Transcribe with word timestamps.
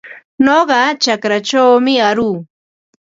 Nuqa 0.45 0.79
chakraćhawmi 1.03 1.93
aruu. 2.07 2.37